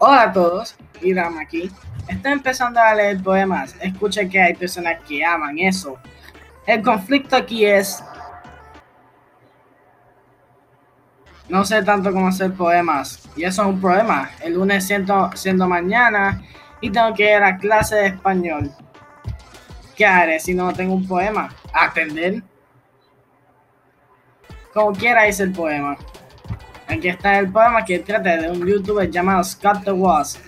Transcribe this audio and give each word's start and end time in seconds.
Hola 0.00 0.22
a 0.22 0.32
todos, 0.32 0.76
Iram 1.02 1.38
aquí. 1.38 1.68
Estoy 2.06 2.30
empezando 2.30 2.78
a 2.78 2.94
leer 2.94 3.20
poemas. 3.20 3.74
Escucha 3.80 4.28
que 4.28 4.40
hay 4.40 4.54
personas 4.54 5.02
que 5.02 5.24
aman 5.24 5.58
eso. 5.58 5.98
El 6.66 6.82
conflicto 6.82 7.34
aquí 7.34 7.66
es... 7.66 8.04
No 11.48 11.64
sé 11.64 11.82
tanto 11.82 12.12
cómo 12.12 12.28
hacer 12.28 12.52
poemas. 12.52 13.28
Y 13.34 13.42
eso 13.42 13.62
es 13.62 13.68
un 13.68 13.80
problema. 13.80 14.30
El 14.40 14.54
lunes 14.54 14.86
siento, 14.86 15.32
siendo 15.34 15.66
mañana 15.66 16.44
y 16.80 16.90
tengo 16.90 17.12
que 17.12 17.34
ir 17.34 17.42
a 17.42 17.58
clase 17.58 17.96
de 17.96 18.06
español. 18.06 18.70
¿Qué 19.96 20.06
haré 20.06 20.38
si 20.38 20.54
no 20.54 20.72
tengo 20.72 20.94
un 20.94 21.08
poema? 21.08 21.48
¿Atender? 21.72 22.44
Como 24.72 24.92
quiera 24.92 25.26
hice 25.26 25.42
el 25.42 25.52
poema. 25.52 25.96
Aquí 26.88 27.08
está 27.08 27.38
el 27.38 27.52
poema 27.52 27.84
que 27.84 27.98
trata 27.98 28.38
de 28.38 28.50
un 28.50 28.66
youtuber 28.66 29.10
llamado 29.10 29.44
Scott 29.44 29.84
the 29.84 29.92
Wasp. 29.92 30.40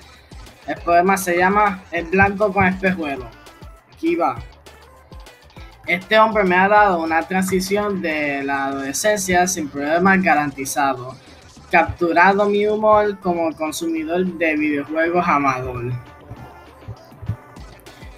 El 0.67 0.77
poema 0.77 1.19
se 1.19 1.37
llama 1.37 1.83
El 1.91 2.07
blanco 2.07 2.51
con 2.51 2.65
espejuelo. 2.65 3.29
Aquí 3.93 4.17
va. 4.17 4.39
Este 5.87 6.19
hombre 6.19 6.45
me 6.45 6.57
ha 6.57 6.69
dado 6.69 7.03
una 7.03 7.21
transición 7.23 8.01
de 8.01 8.43
la 8.43 8.67
adolescencia 8.67 9.47
sin 9.47 9.69
problemas 9.69 10.23
garantizado. 10.23 11.15
Capturado 11.71 12.49
mi 12.49 12.67
humor 12.67 13.19
como 13.21 13.53
consumidor 13.55 14.25
de 14.25 14.57
videojuegos 14.57 15.27
amador. 15.29 15.93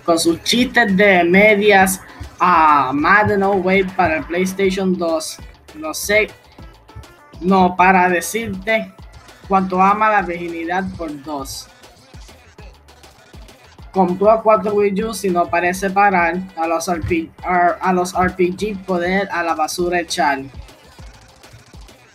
Con 0.04 0.18
sus 0.18 0.42
chistes 0.44 0.96
de 0.96 1.24
medias 1.24 2.00
a 2.38 2.92
Madden 2.92 3.42
Away 3.42 3.84
para 3.84 4.18
el 4.18 4.24
PlayStation 4.24 4.96
2. 4.96 5.38
No 5.76 5.92
sé 5.92 6.28
no, 7.42 7.76
para 7.76 8.08
decirte 8.08 8.92
cuánto 9.48 9.80
ama 9.80 10.10
la 10.10 10.22
virginidad 10.22 10.84
por 10.96 11.22
dos. 11.22 11.68
Compró 13.92 14.40
cuatro 14.42 14.72
Wii 14.74 15.04
U 15.04 15.12
y 15.22 15.28
no 15.28 15.46
parece 15.48 15.90
parar 15.90 16.38
a 16.56 16.66
los, 16.66 16.90
RPG, 16.90 17.30
a 17.44 17.92
los 17.92 18.14
RPG 18.14 18.84
poder 18.86 19.28
a 19.30 19.42
la 19.42 19.54
basura 19.54 20.00
echar. 20.00 20.40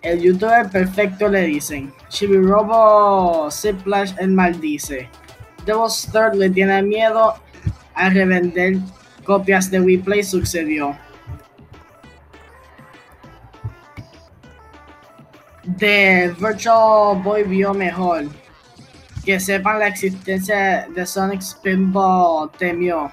El 0.02 0.22
youtuber 0.22 0.70
perfecto 0.70 1.28
le 1.28 1.42
dicen. 1.42 1.94
Chibi-Robo 2.10 3.52
Ziplash 3.52 4.14
el 4.20 4.30
maldice. 4.30 5.10
Devil's 5.66 6.10
Third 6.12 6.36
le 6.36 6.50
tiene 6.50 6.82
miedo 6.82 7.36
a 7.94 8.10
revender 8.10 8.78
copias 9.26 9.70
de 9.70 9.82
Wii 9.82 9.98
Play 9.98 10.24
sucedió. 10.24 10.98
De 15.68 16.34
Virtual 16.40 17.22
Boy 17.22 17.44
vio 17.44 17.74
mejor. 17.74 18.26
Que 19.26 19.40
sepan 19.40 19.80
la 19.80 19.88
existencia 19.88 20.88
de 20.88 21.06
Sonic 21.06 21.42
Spinball 21.42 22.50
temió. 22.58 23.12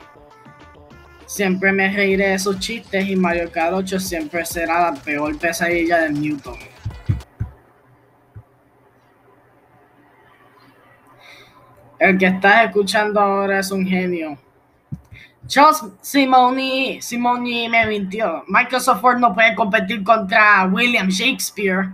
Siempre 1.27 1.73
me 1.73 1.91
reiré 1.93 2.29
de 2.29 2.39
sus 2.39 2.59
chistes 2.61 3.09
y 3.09 3.17
Mario 3.17 3.51
Kart 3.51 3.73
8 3.73 3.99
siempre 3.99 4.45
será 4.45 4.91
la 4.91 4.95
peor 4.95 5.37
pesadilla 5.37 6.03
de 6.03 6.11
Newton. 6.11 6.59
El 11.99 12.19
que 12.19 12.27
estás 12.27 12.67
escuchando 12.67 13.19
ahora 13.19 13.59
es 13.59 13.71
un 13.73 13.85
genio. 13.85 14.39
Charles 15.47 15.83
Simoni, 16.01 17.03
Simoni 17.03 17.69
me 17.69 17.87
mintió. 17.87 18.45
Microsoft 18.47 19.03
Word 19.03 19.19
no 19.19 19.35
puede 19.35 19.55
competir 19.55 20.05
contra 20.05 20.67
William 20.67 21.09
Shakespeare. 21.09 21.91